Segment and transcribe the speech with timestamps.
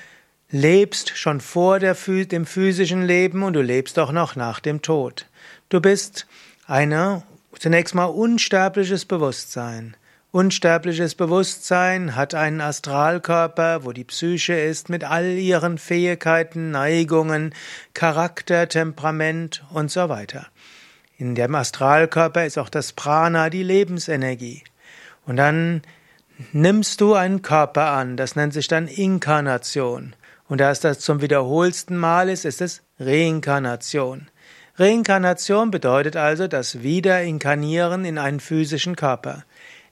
[0.49, 5.27] lebst schon vor dem physischen Leben und du lebst auch noch nach dem Tod.
[5.69, 6.27] Du bist
[6.73, 7.21] eine
[7.59, 9.95] zunächst mal unsterbliches Bewusstsein.
[10.31, 17.53] Unsterbliches Bewusstsein hat einen Astralkörper, wo die Psyche ist mit all ihren Fähigkeiten, Neigungen,
[17.93, 20.47] Charakter, Temperament und so weiter.
[21.19, 24.63] In dem Astralkörper ist auch das Prana, die Lebensenergie.
[25.27, 25.83] Und dann
[26.53, 30.15] nimmst du einen Körper an, das nennt sich dann Inkarnation.
[30.47, 34.27] Und da es das zum wiederholsten Mal ist, ist es Reinkarnation.
[34.75, 39.43] Reinkarnation bedeutet also das Wiederinkarnieren in einen physischen Körper.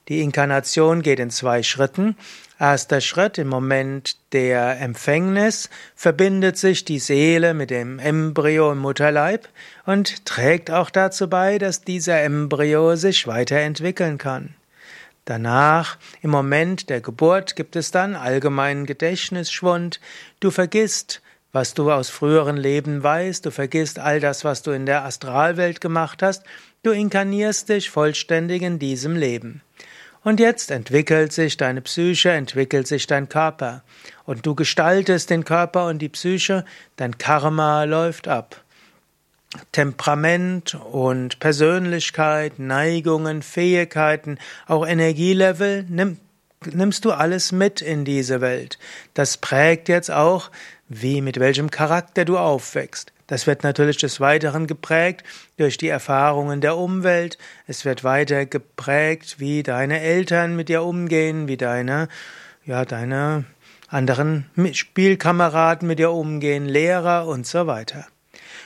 [0.08, 2.16] Die Inkarnation geht in zwei Schritten.
[2.58, 9.48] Erster Schritt, im Moment der Empfängnis verbindet sich die Seele mit dem Embryo im Mutterleib
[9.86, 14.54] und trägt auch dazu bei, dass dieser Embryo sich weiterentwickeln kann.
[15.24, 20.00] Danach, im Moment der Geburt, gibt es dann allgemeinen Gedächtnisschwund.
[20.40, 21.21] Du vergisst
[21.52, 25.80] was du aus früheren Leben weißt, du vergisst all das, was du in der Astralwelt
[25.80, 26.44] gemacht hast,
[26.82, 29.62] du inkarnierst dich vollständig in diesem Leben.
[30.24, 33.82] Und jetzt entwickelt sich deine Psyche, entwickelt sich dein Körper.
[34.24, 36.64] Und du gestaltest den Körper und die Psyche,
[36.96, 38.62] dein Karma läuft ab.
[39.72, 46.18] Temperament und Persönlichkeit, Neigungen, Fähigkeiten, auch Energielevel, nimm,
[46.66, 48.78] nimmst du alles mit in diese Welt.
[49.14, 50.50] Das prägt jetzt auch
[50.88, 53.12] wie, mit welchem Charakter du aufwächst.
[53.26, 55.24] Das wird natürlich des Weiteren geprägt
[55.56, 57.38] durch die Erfahrungen der Umwelt.
[57.66, 62.08] Es wird weiter geprägt, wie deine Eltern mit dir umgehen, wie deine,
[62.66, 63.44] ja, deine
[63.88, 68.06] anderen Spielkameraden mit dir umgehen, Lehrer und so weiter.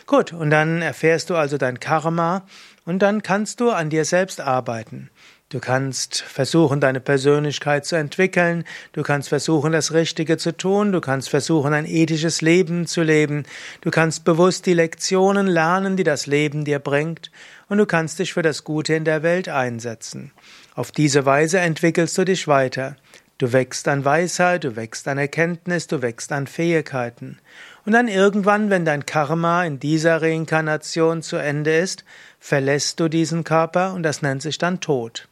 [0.07, 2.47] Gut, und dann erfährst du also dein Karma
[2.85, 5.11] und dann kannst du an dir selbst arbeiten.
[5.49, 11.01] Du kannst versuchen, deine Persönlichkeit zu entwickeln, du kannst versuchen, das Richtige zu tun, du
[11.01, 13.45] kannst versuchen, ein ethisches Leben zu leben,
[13.81, 17.31] du kannst bewusst die Lektionen lernen, die das Leben dir bringt,
[17.69, 20.33] und du kannst dich für das Gute in der Welt einsetzen.
[20.75, 22.97] Auf diese Weise entwickelst du dich weiter.
[23.39, 27.39] Du wächst an Weisheit, du wächst an Erkenntnis, du wächst an Fähigkeiten.
[27.85, 32.05] Und dann irgendwann, wenn dein Karma in dieser Reinkarnation zu Ende ist,
[32.47, 35.27] verlässt du diesen Körper und das nennt sich dann Tod.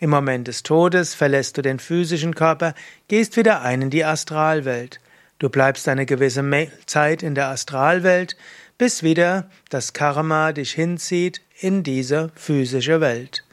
[0.00, 2.74] Im Moment des Todes verlässt du den physischen Körper,
[3.08, 5.00] gehst wieder ein in die Astralwelt.
[5.38, 6.44] Du bleibst eine gewisse
[6.84, 8.36] Zeit in der Astralwelt,
[8.76, 13.44] bis wieder das Karma dich hinzieht in diese physische Welt.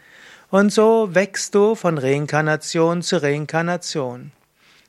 [0.49, 4.33] Und so wächst du von Reinkarnation zu Reinkarnation.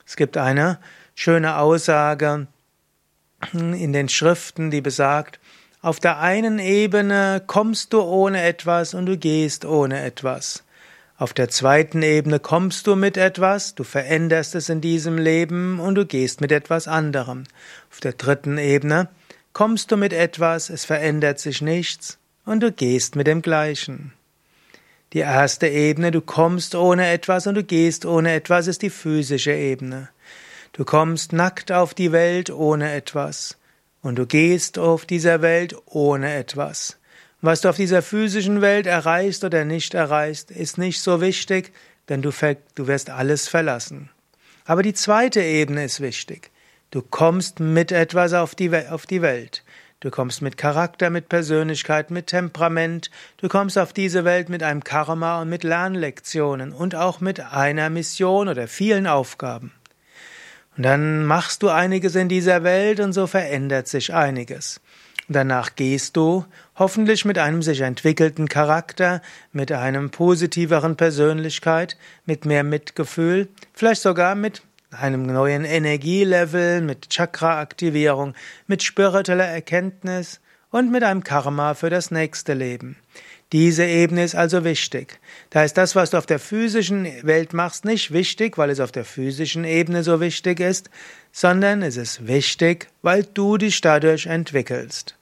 [0.04, 0.80] Es gibt eine
[1.14, 2.48] schöne Aussage
[3.52, 5.38] in den Schriften, die besagt,
[5.86, 10.64] auf der einen Ebene kommst du ohne etwas und du gehst ohne etwas.
[11.16, 15.94] Auf der zweiten Ebene kommst du mit etwas, du veränderst es in diesem Leben und
[15.94, 17.44] du gehst mit etwas anderem.
[17.88, 19.06] Auf der dritten Ebene
[19.52, 24.12] kommst du mit etwas, es verändert sich nichts und du gehst mit dem gleichen.
[25.12, 29.52] Die erste Ebene, du kommst ohne etwas und du gehst ohne etwas, ist die physische
[29.52, 30.08] Ebene.
[30.72, 33.56] Du kommst nackt auf die Welt ohne etwas
[34.06, 36.98] und du gehst auf dieser Welt ohne etwas.
[37.40, 41.72] Was du auf dieser physischen Welt erreichst oder nicht erreichst, ist nicht so wichtig,
[42.08, 42.30] denn du,
[42.74, 44.10] du wirst alles verlassen.
[44.64, 46.50] Aber die zweite Ebene ist wichtig.
[46.90, 49.64] Du kommst mit etwas auf die, auf die Welt.
[50.00, 53.10] Du kommst mit Charakter, mit Persönlichkeit, mit Temperament.
[53.38, 57.90] Du kommst auf diese Welt mit einem Karma und mit Lernlektionen und auch mit einer
[57.90, 59.72] Mission oder vielen Aufgaben.
[60.76, 64.80] Und dann machst du einiges in dieser Welt und so verändert sich einiges.
[65.28, 66.44] Danach gehst du,
[66.76, 71.96] hoffentlich mit einem sich entwickelten Charakter, mit einem positiveren Persönlichkeit,
[72.26, 74.62] mit mehr Mitgefühl, vielleicht sogar mit
[74.92, 78.34] einem neuen Energielevel, mit Chakra-Aktivierung,
[78.68, 80.40] mit spiritueller Erkenntnis
[80.70, 82.96] und mit einem Karma für das nächste Leben.
[83.52, 85.20] Diese Ebene ist also wichtig.
[85.50, 88.90] Da ist das, was du auf der physischen Welt machst, nicht wichtig, weil es auf
[88.90, 90.90] der physischen Ebene so wichtig ist,
[91.30, 95.16] sondern es ist wichtig, weil du dich dadurch entwickelst.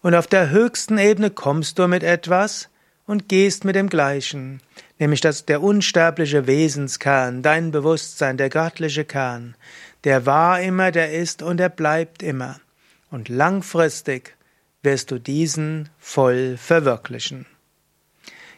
[0.00, 2.70] Und auf der höchsten Ebene kommst du mit etwas
[3.06, 4.60] und gehst mit dem Gleichen,
[4.98, 9.56] nämlich dass der unsterbliche Wesenskern, dein Bewusstsein, der göttliche Kern,
[10.04, 12.60] der war immer, der ist und der bleibt immer.
[13.10, 14.35] Und langfristig
[14.86, 17.44] wirst du diesen voll verwirklichen.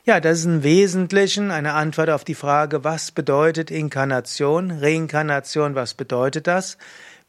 [0.04, 5.94] Ja, das ist im Wesentlichen eine Antwort auf die Frage, was bedeutet Inkarnation, Reinkarnation, was
[5.94, 6.78] bedeutet das?